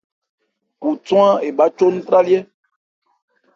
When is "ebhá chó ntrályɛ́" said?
1.47-2.41